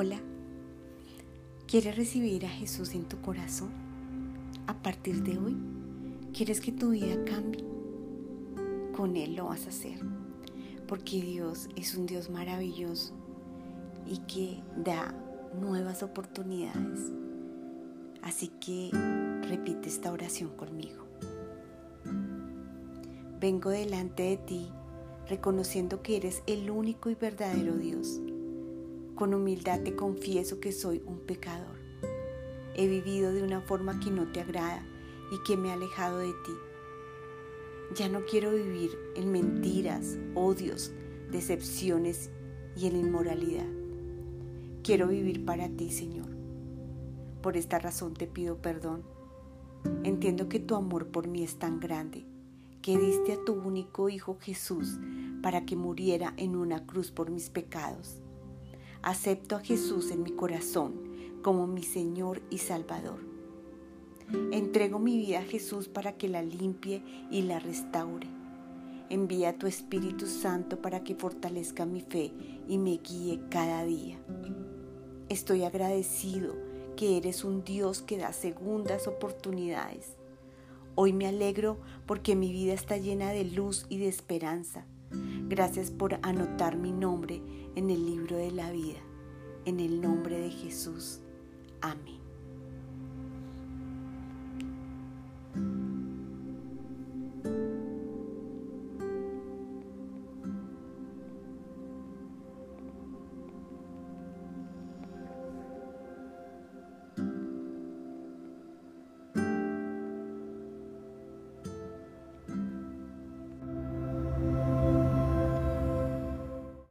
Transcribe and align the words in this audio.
Hola, 0.00 0.20
¿quieres 1.66 1.96
recibir 1.96 2.46
a 2.46 2.48
Jesús 2.48 2.94
en 2.94 3.08
tu 3.08 3.20
corazón? 3.20 3.70
A 4.68 4.80
partir 4.80 5.24
de 5.24 5.36
hoy, 5.36 5.56
¿quieres 6.32 6.60
que 6.60 6.70
tu 6.70 6.90
vida 6.90 7.16
cambie? 7.24 7.64
Con 8.96 9.16
Él 9.16 9.34
lo 9.34 9.46
vas 9.46 9.66
a 9.66 9.70
hacer, 9.70 9.98
porque 10.86 11.20
Dios 11.20 11.68
es 11.74 11.96
un 11.96 12.06
Dios 12.06 12.30
maravilloso 12.30 13.12
y 14.06 14.18
que 14.18 14.62
da 14.76 15.12
nuevas 15.60 16.04
oportunidades. 16.04 17.10
Así 18.22 18.52
que 18.60 18.92
repite 19.48 19.88
esta 19.88 20.12
oración 20.12 20.50
conmigo. 20.50 21.06
Vengo 23.40 23.70
delante 23.70 24.22
de 24.22 24.36
ti 24.36 24.68
reconociendo 25.28 26.02
que 26.02 26.18
eres 26.18 26.44
el 26.46 26.70
único 26.70 27.10
y 27.10 27.16
verdadero 27.16 27.76
Dios 27.76 28.20
con 29.18 29.34
humildad 29.34 29.80
te 29.80 29.96
confieso 29.96 30.60
que 30.60 30.70
soy 30.70 31.02
un 31.04 31.18
pecador. 31.18 31.76
He 32.76 32.86
vivido 32.86 33.32
de 33.32 33.42
una 33.42 33.60
forma 33.60 33.98
que 33.98 34.12
no 34.12 34.30
te 34.30 34.40
agrada 34.40 34.86
y 35.32 35.42
que 35.42 35.56
me 35.56 35.70
ha 35.70 35.72
alejado 35.72 36.18
de 36.18 36.32
ti. 36.44 36.52
Ya 37.96 38.08
no 38.08 38.24
quiero 38.26 38.52
vivir 38.52 38.96
en 39.16 39.32
mentiras, 39.32 40.16
odios, 40.36 40.92
decepciones 41.32 42.30
y 42.76 42.86
en 42.86 42.94
inmoralidad. 42.94 43.66
Quiero 44.84 45.08
vivir 45.08 45.44
para 45.44 45.68
ti, 45.68 45.90
Señor. 45.90 46.28
Por 47.42 47.56
esta 47.56 47.80
razón 47.80 48.14
te 48.14 48.28
pido 48.28 48.58
perdón. 48.62 49.02
Entiendo 50.04 50.48
que 50.48 50.60
tu 50.60 50.76
amor 50.76 51.08
por 51.08 51.26
mí 51.26 51.42
es 51.42 51.58
tan 51.58 51.80
grande, 51.80 52.24
que 52.82 52.96
diste 52.96 53.32
a 53.32 53.44
tu 53.44 53.54
único 53.54 54.10
Hijo 54.10 54.38
Jesús 54.40 54.96
para 55.42 55.66
que 55.66 55.74
muriera 55.74 56.34
en 56.36 56.54
una 56.54 56.86
cruz 56.86 57.10
por 57.10 57.30
mis 57.30 57.50
pecados 57.50 58.22
acepto 59.02 59.56
a 59.56 59.60
Jesús 59.60 60.10
en 60.10 60.22
mi 60.22 60.32
corazón 60.32 60.94
como 61.42 61.66
mi 61.66 61.82
Señor 61.82 62.42
y 62.50 62.58
Salvador. 62.58 63.20
Entrego 64.52 64.98
mi 64.98 65.16
vida 65.16 65.38
a 65.38 65.44
Jesús 65.44 65.88
para 65.88 66.18
que 66.18 66.28
la 66.28 66.42
limpie 66.42 67.02
y 67.30 67.42
la 67.42 67.58
restaure. 67.58 68.26
Envía 69.08 69.56
tu 69.56 69.66
Espíritu 69.66 70.26
Santo 70.26 70.82
para 70.82 71.02
que 71.02 71.14
fortalezca 71.14 71.86
mi 71.86 72.02
fe 72.02 72.32
y 72.68 72.76
me 72.76 72.98
guíe 72.98 73.40
cada 73.48 73.84
día. 73.84 74.18
Estoy 75.30 75.64
agradecido 75.64 76.54
que 76.96 77.16
eres 77.16 77.44
un 77.44 77.64
Dios 77.64 78.02
que 78.02 78.18
da 78.18 78.32
segundas 78.32 79.06
oportunidades. 79.06 80.16
Hoy 80.94 81.12
me 81.12 81.26
alegro 81.26 81.78
porque 82.06 82.34
mi 82.34 82.52
vida 82.52 82.74
está 82.74 82.98
llena 82.98 83.30
de 83.30 83.44
luz 83.44 83.86
y 83.88 83.98
de 83.98 84.08
esperanza. 84.08 84.84
Gracias 85.48 85.90
por 85.90 86.18
anotar 86.20 86.76
mi 86.76 86.92
nombre 86.92 87.40
en 87.74 87.88
el 87.88 88.04
libro 88.04 88.36
de 88.36 88.50
la 88.50 88.70
vida. 88.70 88.98
En 89.64 89.80
el 89.80 90.02
nombre 90.02 90.38
de 90.38 90.50
Jesús. 90.50 91.20
Amén. 91.80 92.27